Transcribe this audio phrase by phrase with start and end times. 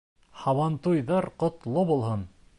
[0.43, 2.27] Һабантуйҙар ҡотло булһын!